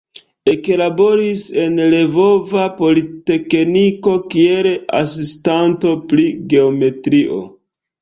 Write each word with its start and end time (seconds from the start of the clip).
Eklaboris 0.51 1.43
en 1.63 1.75
Lvova 1.91 2.65
Politekniko 2.81 4.17
kiel 4.35 4.73
asistanto 5.05 5.97
pri 6.11 6.31
geometrio. 6.57 7.43